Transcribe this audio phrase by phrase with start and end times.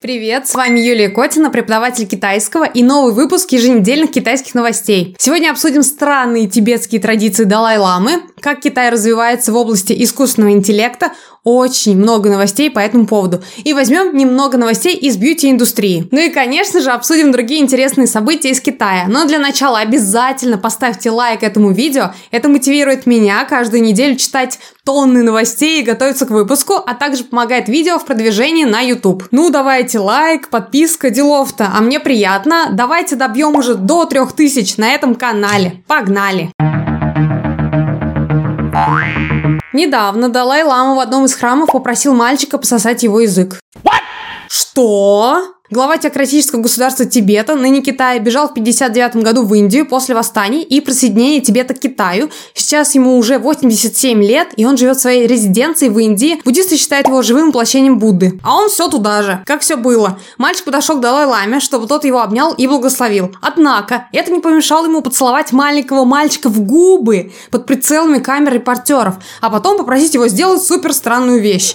[0.00, 5.16] Привет, с вами Юлия Котина, преподаватель китайского и новый выпуск еженедельных китайских новостей.
[5.18, 11.14] Сегодня обсудим странные тибетские традиции Далай-ламы, как Китай развивается в области искусственного интеллекта,
[11.48, 13.42] очень много новостей по этому поводу.
[13.64, 16.06] И возьмем немного новостей из бьюти-индустрии.
[16.10, 19.06] Ну и, конечно же, обсудим другие интересные события из Китая.
[19.08, 22.12] Но для начала обязательно поставьте лайк этому видео.
[22.30, 27.68] Это мотивирует меня каждую неделю читать тонны новостей и готовиться к выпуску, а также помогает
[27.68, 29.24] видео в продвижении на YouTube.
[29.30, 31.70] Ну, давайте лайк, подписка, делов-то.
[31.74, 32.68] А мне приятно.
[32.72, 35.82] Давайте добьем уже до 3000 на этом канале.
[35.86, 36.50] Погнали!
[39.72, 43.60] Недавно Далай-Лама в одном из храмов попросил мальчика пососать его язык.
[43.84, 44.07] What?
[44.48, 45.54] Что?
[45.70, 50.80] Глава теократического государства Тибета, ныне Китая, бежал в 59 году в Индию после восстаний и
[50.80, 52.30] присоединения Тибета к Китаю.
[52.54, 56.40] Сейчас ему уже 87 лет, и он живет в своей резиденции в Индии.
[56.42, 58.40] Буддисты считают его живым воплощением Будды.
[58.42, 59.42] А он все туда же.
[59.44, 60.18] Как все было.
[60.38, 63.36] Мальчик подошел к Далай-Ламе, чтобы тот его обнял и благословил.
[63.42, 69.50] Однако, это не помешало ему поцеловать маленького мальчика в губы под прицелами камер репортеров, а
[69.50, 71.74] потом попросить его сделать супер странную вещь.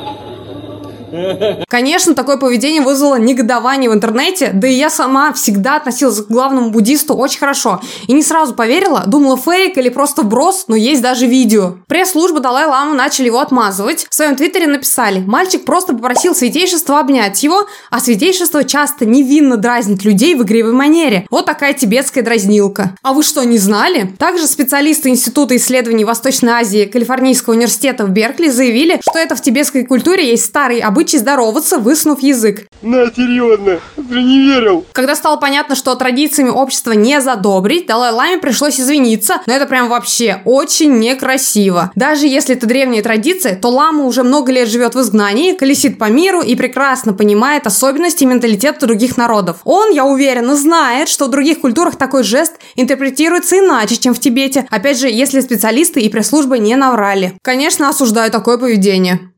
[1.67, 6.71] Конечно, такое поведение вызвало негодование в интернете, да и я сама всегда относилась к главному
[6.71, 7.81] буддисту очень хорошо.
[8.07, 11.75] И не сразу поверила, думала фейк или просто брос, но есть даже видео.
[11.87, 14.07] Пресс-служба Далай-Ламу начали его отмазывать.
[14.09, 20.03] В своем твиттере написали, мальчик просто попросил святейшество обнять его, а святейшество часто невинно дразнит
[20.03, 21.25] людей в игривой манере.
[21.29, 22.95] Вот такая тибетская дразнилка.
[23.01, 24.13] А вы что, не знали?
[24.17, 29.85] Также специалисты Института исследований Восточной Азии Калифорнийского университета в Беркли заявили, что это в тибетской
[29.85, 32.67] культуре есть старый обычай обычай здороваться, высунув язык.
[32.83, 34.85] На, серьезно, ты не верил.
[34.91, 40.41] Когда стало понятно, что традициями общества не задобрить, Далай-Ламе пришлось извиниться, но это прям вообще
[40.45, 41.91] очень некрасиво.
[41.95, 46.05] Даже если это древняя традиция, то лама уже много лет живет в изгнании, колесит по
[46.05, 49.57] миру и прекрасно понимает особенности менталитета других народов.
[49.63, 54.67] Он, я уверена, знает, что в других культурах такой жест интерпретируется иначе, чем в Тибете.
[54.69, 57.33] Опять же, если специалисты и пресс-служба не наврали.
[57.41, 59.31] Конечно, осуждаю такое поведение.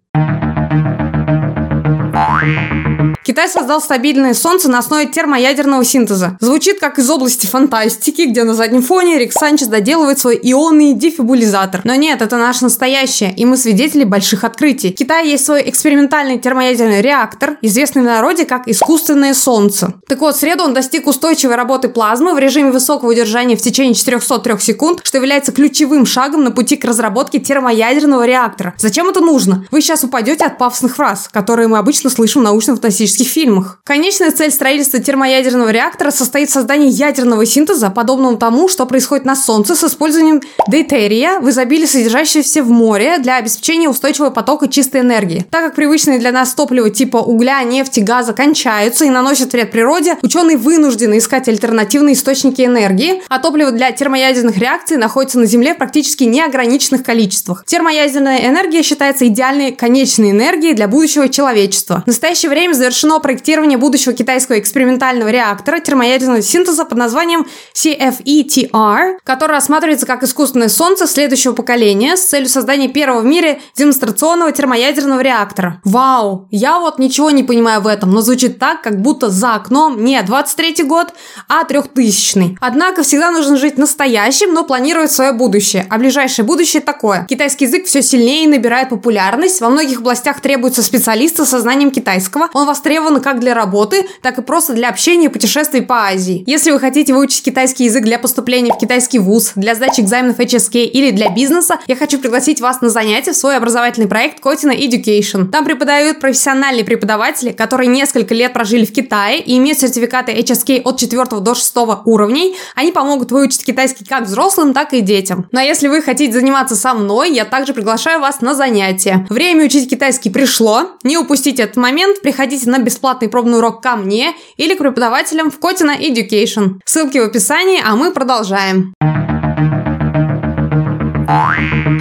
[2.43, 2.92] Bye.
[3.23, 6.37] Китай создал стабильное Солнце на основе термоядерного синтеза.
[6.39, 11.81] Звучит как из области фантастики, где на заднем фоне Рик Санчес доделывает свой ионный дефибулизатор.
[11.83, 14.91] Но нет, это наше настоящее, и мы свидетели больших открытий.
[14.91, 19.93] В Китае есть свой экспериментальный термоядерный реактор, известный в народе как искусственное Солнце.
[20.07, 23.95] Так вот, в среду он достиг устойчивой работы плазмы в режиме высокого удержания в течение
[23.95, 28.73] 403 секунд, что является ключевым шагом на пути к разработке термоядерного реактора.
[28.77, 29.65] Зачем это нужно?
[29.71, 33.79] Вы сейчас упадете от пафосных фраз, которые мы обычно слышим в научно-фантастических фантастических фильмах.
[33.85, 39.35] Конечная цель строительства термоядерного реактора состоит в создании ядерного синтеза, подобного тому, что происходит на
[39.35, 45.45] Солнце с использованием дейтерия в изобилии содержащегося в море для обеспечения устойчивого потока чистой энергии.
[45.49, 50.17] Так как привычные для нас топлива типа угля, нефти, газа кончаются и наносят вред природе,
[50.21, 55.77] ученые вынуждены искать альтернативные источники энергии, а топливо для термоядерных реакций находится на Земле в
[55.77, 57.63] практически неограниченных количествах.
[57.65, 62.03] Термоядерная энергия считается идеальной конечной энергией для будущего человечества.
[62.03, 69.17] В настоящее время завершено завершено проектирование будущего китайского экспериментального реактора термоядерного синтеза под названием CFETR,
[69.23, 75.21] который рассматривается как искусственное солнце следующего поколения с целью создания первого в мире демонстрационного термоядерного
[75.21, 75.81] реактора.
[75.83, 76.47] Вау!
[76.51, 80.21] Я вот ничего не понимаю в этом, но звучит так, как будто за окном не
[80.21, 81.13] 23 год,
[81.47, 85.85] а 3000 Однако всегда нужно жить настоящим, но планировать свое будущее.
[85.89, 87.25] А ближайшее будущее такое.
[87.29, 89.61] Китайский язык все сильнее набирает популярность.
[89.61, 92.49] Во многих областях требуются специалисты со знанием китайского.
[92.53, 96.43] Он востребован востребованы как для работы, так и просто для общения и путешествий по Азии.
[96.45, 100.83] Если вы хотите выучить китайский язык для поступления в китайский вуз, для сдачи экзаменов HSK
[100.83, 105.49] или для бизнеса, я хочу пригласить вас на занятия в свой образовательный проект Котина Education.
[105.49, 110.99] Там преподают профессиональные преподаватели, которые несколько лет прожили в Китае и имеют сертификаты HSK от
[110.99, 111.73] 4 до 6
[112.05, 112.55] уровней.
[112.75, 115.47] Они помогут выучить китайский как взрослым, так и детям.
[115.51, 119.25] Ну а если вы хотите заниматься со мной, я также приглашаю вас на занятия.
[119.29, 120.91] Время учить китайский пришло.
[121.03, 125.59] Не упустите этот момент, приходите на бесплатный пробный урок ко мне или к преподавателям в
[125.59, 126.79] Котина Education.
[126.85, 128.93] Ссылки в описании, а мы продолжаем.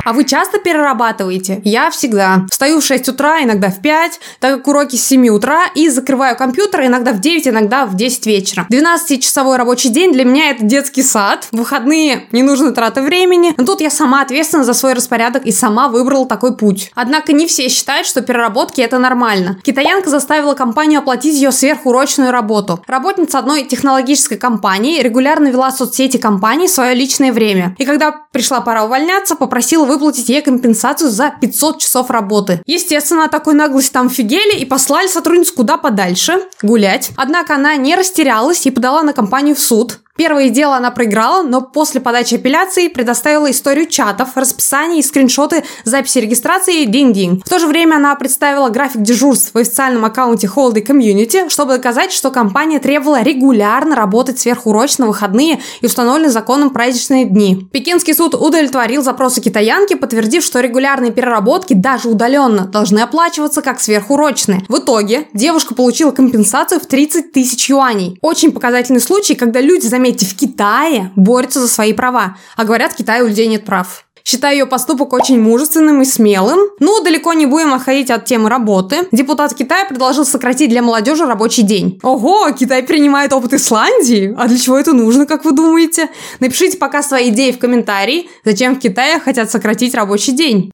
[0.05, 1.61] А вы часто перерабатываете?
[1.65, 2.45] Я всегда.
[2.51, 6.37] Встаю в 6 утра, иногда в 5, так как уроки с 7 утра, и закрываю
[6.37, 8.67] компьютер иногда в 9, иногда в 10 вечера.
[8.71, 11.49] 12-часовой рабочий день для меня это детский сад.
[11.51, 13.55] В выходные не нужны траты времени.
[13.57, 16.91] Но тут я сама ответственна за свой распорядок и сама выбрала такой путь.
[16.95, 19.59] Однако не все считают, что переработки это нормально.
[19.63, 22.83] Китаянка заставила компанию оплатить ее сверхурочную работу.
[22.87, 27.75] Работница одной технологической компании регулярно вела соцсети компании в свое личное время.
[27.79, 32.63] И когда пришла пора увольняться, посмеяться, попросила выплатить ей компенсацию за 500 часов работы.
[32.67, 37.11] Естественно, такой наглость там фигели и послали сотрудницу куда подальше гулять.
[37.17, 40.01] Однако она не растерялась и подала на компанию в суд.
[40.23, 46.19] Первое дело она проиграла, но после подачи апелляции предоставила историю чатов, расписание и скриншоты записи
[46.19, 47.43] регистрации динь-динь.
[47.45, 52.13] В то же время она представила график дежурств в официальном аккаунте Holiday Community, чтобы доказать,
[52.13, 57.69] что компания требовала регулярно работать сверхурочно выходные и установленные законом праздничные дни.
[57.73, 64.63] Пекинский суд удовлетворил запросы китаянки, подтвердив, что регулярные переработки, даже удаленно, должны оплачиваться как сверхурочные.
[64.69, 68.21] В итоге девушка получила компенсацию в 30 тысяч юаней.
[68.23, 72.93] Очень показательный случай, когда люди заметили заметьте, в Китае борются за свои права, а говорят,
[72.93, 74.07] в Китае у людей нет прав.
[74.25, 76.61] Считаю ее поступок очень мужественным и смелым.
[76.79, 79.09] Но далеко не будем отходить от темы работы.
[79.11, 81.99] Депутат Китая предложил сократить для молодежи рабочий день.
[82.05, 84.33] Ого, Китай принимает опыт Исландии?
[84.39, 86.09] А для чего это нужно, как вы думаете?
[86.39, 90.71] Напишите пока свои идеи в комментарии, зачем в Китае хотят сократить рабочий день.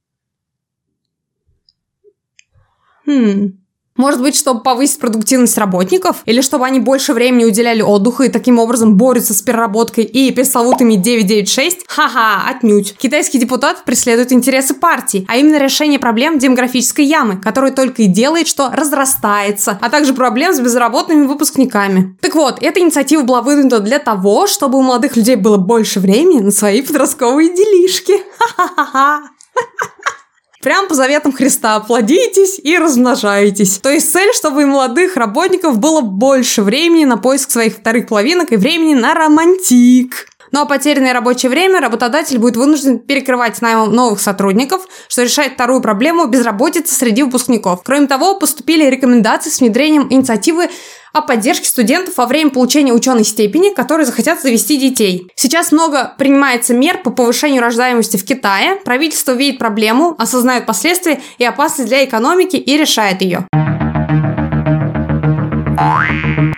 [3.06, 3.52] Хм.
[3.98, 6.22] Может быть, чтобы повысить продуктивность работников?
[6.24, 10.94] Или чтобы они больше времени уделяли отдыху и таким образом борются с переработкой и пресловутыми
[10.94, 11.84] 996?
[11.88, 12.96] Ха-ха, отнюдь.
[12.96, 18.46] Китайский депутат преследует интересы партии, а именно решение проблем демографической ямы, которая только и делает,
[18.46, 22.16] что разрастается, а также проблем с безработными выпускниками.
[22.20, 26.38] Так вот, эта инициатива была выдвинута для того, чтобы у молодых людей было больше времени
[26.38, 28.22] на свои подростковые делишки.
[28.38, 29.22] Ха-ха-ха.
[30.62, 33.78] Прям по заветам Христа плодитесь и размножайтесь.
[33.78, 38.52] То есть цель, чтобы у молодых работников было больше времени на поиск своих вторых половинок
[38.52, 40.28] и времени на романтик.
[40.52, 45.80] Ну а потерянное рабочее время работодатель будет вынужден перекрывать наймом новых сотрудников, что решает вторую
[45.80, 47.82] проблему безработицы среди выпускников.
[47.84, 50.68] Кроме того, поступили рекомендации с внедрением инициативы
[51.12, 55.30] о поддержке студентов во время получения ученой степени, которые захотят завести детей.
[55.34, 58.76] Сейчас много принимается мер по повышению рождаемости в Китае.
[58.84, 63.48] Правительство видит проблему, осознает последствия и опасность для экономики и решает ее.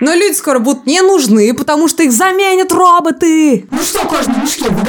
[0.00, 3.66] Но люди скоро будут не нужны, потому что их заменят роботы.
[3.70, 4.80] Ну что, кожные мешки, вы?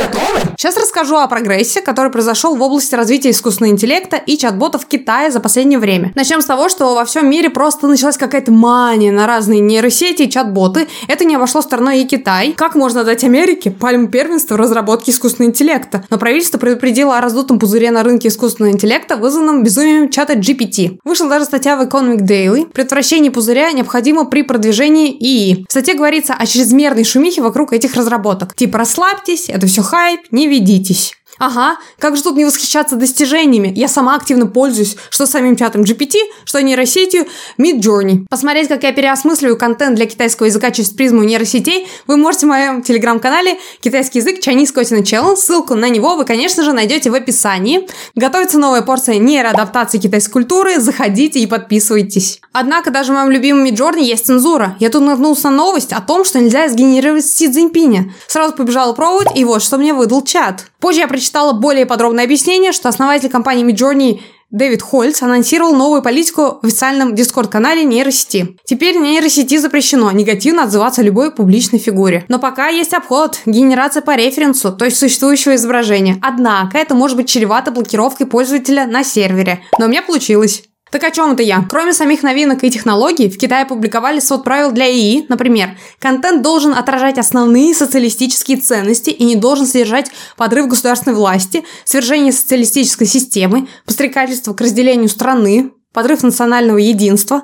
[0.62, 5.40] Сейчас расскажу о прогрессе, который произошел в области развития искусственного интеллекта и чат-ботов в за
[5.40, 6.12] последнее время.
[6.14, 10.30] Начнем с того, что во всем мире просто началась какая-то мания на разные нейросети и
[10.30, 10.88] чат-боты.
[11.08, 12.54] Это не обошло стороной и Китай.
[12.56, 16.06] Как можно дать Америке пальму первенства в разработке искусственного интеллекта?
[16.12, 21.00] Но правительство предупредило о раздутом пузыре на рынке искусственного интеллекта, вызванном безумием чата GPT.
[21.04, 22.68] Вышла даже статья в Economic Daily.
[22.72, 25.66] Предотвращение пузыря необходимо при продвижении ИИ.
[25.68, 28.54] В статье говорится о чрезмерной шумихе вокруг этих разработок.
[28.54, 31.14] Типа расслабьтесь, это все хайп, не ведитесь.
[31.42, 33.74] Ага, как же тут не восхищаться достижениями?
[33.76, 37.26] Я сама активно пользуюсь что самим чатом GPT, что нейросетью
[37.58, 38.26] Midjourney.
[38.30, 42.84] Посмотреть, как я переосмысливаю контент для китайского языка через призму нейросетей вы можете в моем
[42.84, 45.36] телеграм-канале «Китайский язык Chinese Cotton Channel».
[45.36, 47.88] Ссылку на него вы, конечно же, найдете в описании.
[48.14, 50.80] Готовится новая порция нейроадаптации китайской культуры.
[50.80, 52.40] Заходите и подписывайтесь.
[52.54, 54.76] Однако даже в моем любимом Midjourney есть цензура.
[54.80, 58.14] Я тут наткнулся на новость о том, что нельзя сгенерировать Си Цзиньпиня.
[58.28, 60.68] Сразу побежала пробовать, и вот что мне выдал чат.
[60.82, 64.20] Позже я прочитала более подробное объяснение, что основатель компании Midjourney
[64.50, 68.58] Дэвид Хольц анонсировал новую политику в официальном дискорд-канале нейросети.
[68.66, 72.26] Теперь нейросети запрещено негативно отзываться любой публичной фигуре.
[72.28, 76.18] Но пока есть обход– генерация по референсу, то есть существующего изображения.
[76.22, 79.62] Однако это может быть чревато блокировкой пользователя на сервере.
[79.80, 80.64] Но у меня получилось.
[80.92, 81.66] Так о чем это я?
[81.70, 85.26] Кроме самих новинок и технологий, в Китае публиковали свод правил для ИИ.
[85.30, 92.34] Например, контент должен отражать основные социалистические ценности и не должен содержать подрыв государственной власти, свержение
[92.34, 97.44] социалистической системы, подстрекательство к разделению страны, подрыв национального единства,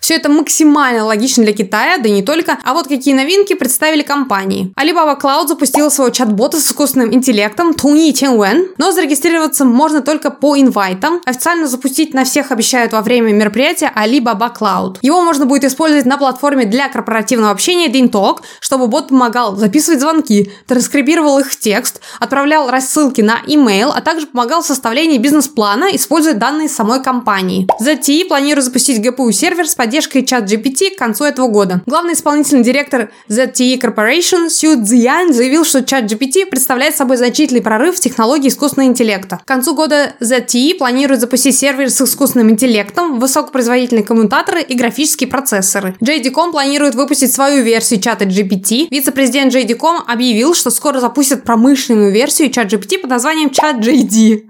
[0.00, 2.58] все это максимально логично для Китая, да и не только.
[2.64, 4.72] А вот какие новинки представили компании.
[4.80, 10.56] Alibaba Cloud запустила своего чат-бота с искусственным интеллектом Туни Тенвен, но зарегистрироваться можно только по
[10.58, 11.20] инвайтам.
[11.24, 14.98] Официально запустить на всех обещают во время мероприятия Alibaba Cloud.
[15.02, 20.52] Его можно будет использовать на платформе для корпоративного общения DinTalk, чтобы бот помогал записывать звонки,
[20.66, 26.34] транскрибировал их в текст, отправлял рассылки на email, а также помогал в составлении бизнес-плана, используя
[26.34, 27.66] данные самой компании.
[27.80, 31.80] ZTE планирует запустить GPU-сервер с поддержкой чат GPT к концу этого года.
[31.86, 37.96] Главный исполнительный директор ZTE Corporation Сю Цзиян заявил, что чат GPT представляет собой значительный прорыв
[37.96, 39.38] в технологии искусственного интеллекта.
[39.38, 45.96] К концу года ZTE планирует запустить сервер с искусственным интеллектом, высокопроизводительные коммутаторы и графические процессоры.
[46.02, 48.88] JD.com планирует выпустить свою версию чата GPT.
[48.90, 54.42] Вице-президент JD.com объявил, что скоро запустят промышленную версию чат GPT под названием чат JD.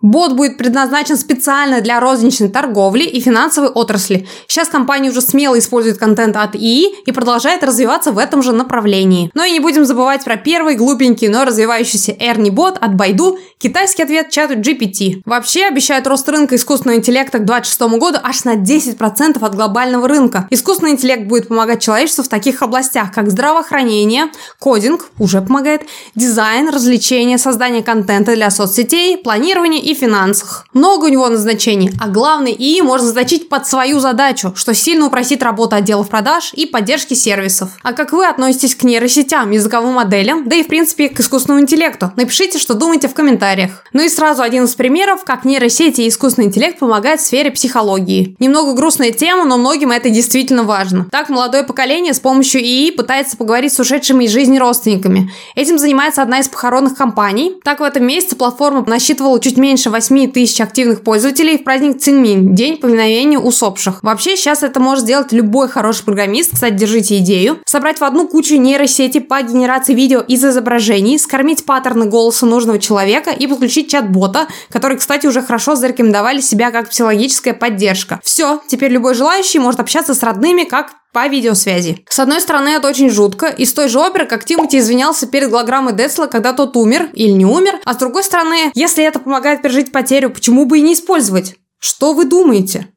[0.00, 4.28] Бот будет предназначен специально для розничной торговли и финансовой отрасли.
[4.46, 9.28] Сейчас компания уже смело использует контент от ИИ и продолжает развиваться в этом же направлении.
[9.34, 14.04] Но и не будем забывать про первый глупенький, но развивающийся Ernie бот от Baidu, китайский
[14.04, 15.22] ответ чату GPT.
[15.24, 20.46] Вообще обещают рост рынка искусственного интеллекта к 2026 году аж на 10% от глобального рынка.
[20.50, 24.26] Искусственный интеллект будет помогать человечеству в таких областях, как здравоохранение,
[24.60, 25.82] кодинг, уже помогает,
[26.14, 30.66] дизайн, развлечения, создание контента для соцсетей, планирование и финансах.
[30.74, 35.42] Много у него назначений, а главное ИИ можно заточить под свою задачу, что сильно упростит
[35.42, 37.70] работу отделов продаж и поддержки сервисов.
[37.82, 42.12] А как вы относитесь к нейросетям, языковым моделям, да и в принципе к искусственному интеллекту?
[42.16, 43.84] Напишите, что думаете в комментариях.
[43.92, 48.36] Ну и сразу один из примеров, как нейросети и искусственный интеллект помогают в сфере психологии.
[48.38, 51.06] Немного грустная тема, но многим это действительно важно.
[51.10, 55.30] Так молодое поколение с помощью ИИ пытается поговорить с ушедшими из жизни родственниками.
[55.54, 57.54] Этим занимается одна из похоронных компаний.
[57.64, 62.00] Так в этом месяце платформа насчитывала чуть меньше меньше 8 тысяч активных пользователей в праздник
[62.00, 64.02] Цинмин– День поминовения усопших.
[64.02, 66.50] Вообще, сейчас это может сделать любой хороший программист.
[66.54, 67.60] Кстати, держите идею.
[67.64, 73.30] Собрать в одну кучу нейросети по генерации видео из изображений, скормить паттерны голоса нужного человека
[73.30, 78.18] и подключить чат-бота, который, кстати, уже хорошо зарекомендовали себя как психологическая поддержка.
[78.24, 82.04] Все, теперь любой желающий может общаться с родными как по видеосвязи.
[82.08, 85.94] С одной стороны, это очень жутко, из той же оперы, как Тимати извинялся перед голограммой
[85.94, 89.92] Децла, когда тот умер или не умер, а с другой стороны, если это помогает пережить
[89.92, 91.56] потерю, почему бы и не использовать?
[91.78, 92.88] Что вы думаете?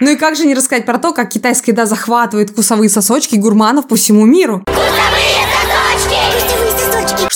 [0.00, 3.88] Ну и как же не рассказать про то, как китайская еда захватывает вкусовые сосочки гурманов
[3.88, 4.62] по всему миру?
[4.66, 5.63] Вкусовые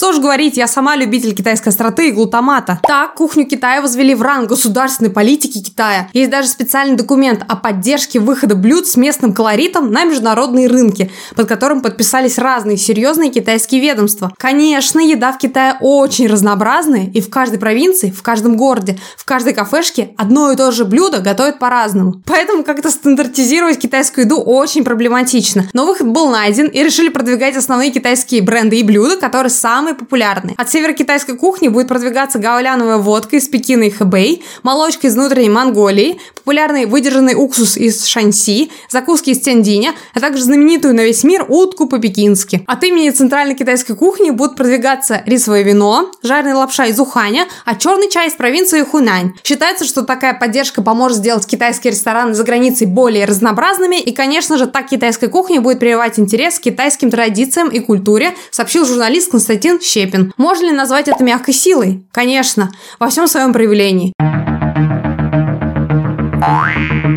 [0.08, 2.80] что ж говорить, я сама любитель китайской остроты и глутамата.
[2.86, 6.08] Так, кухню Китая возвели в ранг государственной политики Китая.
[6.12, 11.48] Есть даже специальный документ о поддержке выхода блюд с местным колоритом на международные рынки, под
[11.48, 14.32] которым подписались разные серьезные китайские ведомства.
[14.38, 19.52] Конечно, еда в Китае очень разнообразная, и в каждой провинции, в каждом городе, в каждой
[19.52, 22.22] кафешке одно и то же блюдо готовят по-разному.
[22.24, 25.68] Поэтому как-то стандартизировать китайскую еду очень проблематично.
[25.72, 30.54] Но выход был найден, и решили продвигать основные китайские бренды и блюда, которые самые популярные.
[30.56, 36.20] От северокитайской кухни будет продвигаться гауляновая водка из Пекина и Хэбэй, молочка из внутренней Монголии,
[36.34, 41.86] популярный выдержанный уксус из Шанси, закуски из Тяндиня, а также знаменитую на весь мир утку
[41.86, 42.64] по-пекински.
[42.66, 48.08] От имени центральной китайской кухни будут продвигаться рисовое вино, жареная лапша из Уханя, а черный
[48.08, 49.32] чай из провинции Хунань.
[49.42, 54.66] Считается, что такая поддержка поможет сделать китайские рестораны за границей более разнообразными, и, конечно же,
[54.66, 59.47] так китайская кухня будет прививать интерес к китайским традициям и культуре, сообщил журналист Константин
[59.82, 60.32] Щепин.
[60.36, 62.04] Можно ли назвать это мягкой силой?
[62.12, 64.12] Конечно, во всем своем проявлении.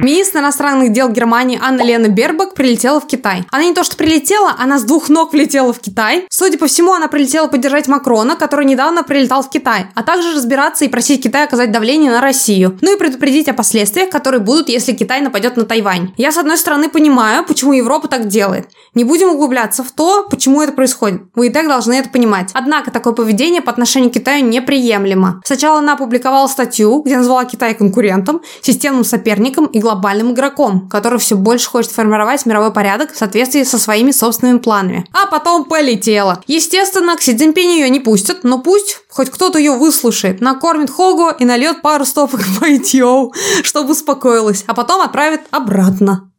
[0.02, 3.46] Министр иностранных дел Германии Анна Лена Бербак прилетела в Китай.
[3.52, 6.26] Она не то что прилетела, она с двух ног влетела в Китай.
[6.28, 10.86] Судя по всему, она прилетела поддержать Макрона, который недавно прилетал в Китай, а также разбираться
[10.86, 12.80] и просить Китай оказать давление на Россию.
[12.82, 16.14] Ну и предупредить о последствиях, которые будут, если Китай нападет на Тайвань.
[16.18, 18.70] Я, с одной стороны, понимаю, почему Европа так делает.
[18.96, 21.22] Не будем углубляться в то, почему это происходит.
[21.36, 22.50] Вы и так должны это понимать.
[22.54, 25.42] Однако такое поведение по отношению к Китаю неприемлемо.
[25.46, 31.36] Сначала она опубликовала статью, где назвала Китай конкурентом, системным соперником и глобальным игроком, который все
[31.36, 35.06] больше хочет формировать мировой порядок в соответствии со своими собственными планами.
[35.12, 36.42] А потом полетела.
[36.48, 41.30] Естественно, к Си Цзиньпиню ее не пустят, но пусть хоть кто-то ее выслушает, накормит Хогу
[41.38, 43.32] и нальет пару стопок ITO,
[43.64, 46.32] чтобы успокоилась, а потом отправит обратно.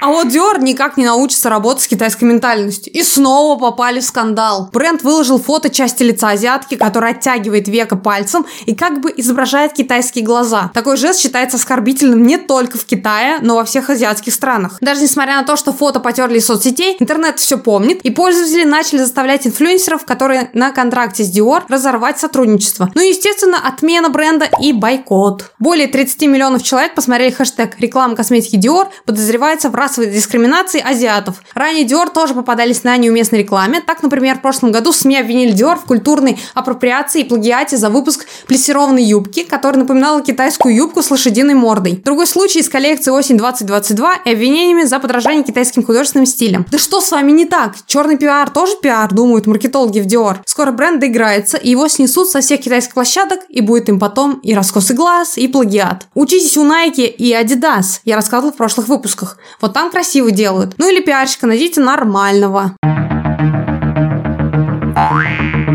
[0.00, 2.92] А вот Dior никак не научится работать с китайской ментальностью.
[2.92, 4.70] И снова попали в скандал.
[4.72, 10.24] Бренд выложил фото части лица азиатки, которая оттягивает века пальцем и как бы изображает китайские
[10.24, 10.70] глаза.
[10.72, 14.78] Такой жест считается оскорбительным не только в Китае, но во всех азиатских странах.
[14.80, 18.98] Даже несмотря на то, что фото потерли из соцсетей, интернет все помнит, и пользователи начали
[18.98, 22.90] заставлять инфлюенсеров, которые на контракте с Dior, разорвать сотрудничество.
[22.94, 25.52] Ну и, естественно, отмена бренда и бойкот.
[25.58, 31.36] Более 30 миллионов человек посмотрели хэштег «Реклама косметики Dior» под подозревается в расовой дискриминации азиатов.
[31.54, 33.80] Ранее Dior тоже попадались на неуместной рекламе.
[33.80, 38.26] Так, например, в прошлом году СМИ обвинили Dior в культурной апроприации и плагиате за выпуск
[38.46, 42.02] плессированной юбки, которая напоминала китайскую юбку с лошадиной мордой.
[42.04, 46.66] Другой случай из коллекции осень 2022 и обвинениями за подражание китайским художественным стилям.
[46.70, 47.74] Да что с вами не так?
[47.86, 50.36] Черный пиар тоже пиар, думают маркетологи в Dior.
[50.44, 54.54] Скоро бренд доиграется, и его снесут со всех китайских площадок, и будет им потом и
[54.54, 56.06] раскосый глаз, и плагиат.
[56.14, 58.00] Учитесь у Nike и Adidas.
[58.04, 59.38] Я рассказывала в прошлых выпусках.
[59.60, 60.74] Вот там красиво делают.
[60.76, 62.74] Ну или пиарщика найдите нормального.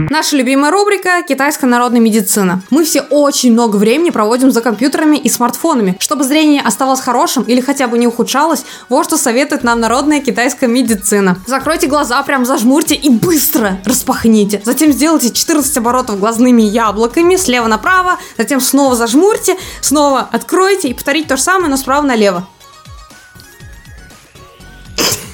[0.09, 2.61] Наша любимая рубрика «Китайская народная медицина».
[2.69, 5.95] Мы все очень много времени проводим за компьютерами и смартфонами.
[6.01, 10.67] Чтобы зрение оставалось хорошим или хотя бы не ухудшалось, вот что советует нам народная китайская
[10.67, 11.37] медицина.
[11.47, 14.61] Закройте глаза, прям зажмурьте и быстро распахните.
[14.65, 21.29] Затем сделайте 14 оборотов глазными яблоками слева направо, затем снова зажмурьте, снова откройте и повторите
[21.29, 22.45] то же самое, но справа налево.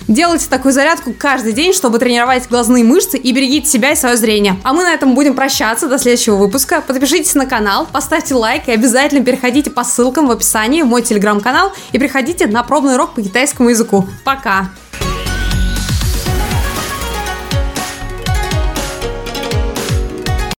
[0.10, 4.60] Делайте такую зарядку каждый день, чтобы тренировать глазные мышцы и берегите себя и свое зрение.
[4.64, 6.82] А мы на этом будем прощаться до следующего выпуска.
[6.82, 11.74] Подпишитесь на канал, поставьте лайк и обязательно переходите по ссылкам в описании в мой телеграм-канал
[11.92, 14.08] и приходите на пробный урок по китайскому языку.
[14.24, 14.72] Пока!